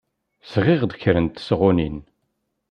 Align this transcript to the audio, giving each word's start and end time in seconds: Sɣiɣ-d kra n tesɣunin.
Sɣiɣ-d 0.51 0.91
kra 1.01 1.19
n 1.21 1.27
tesɣunin. 1.27 1.97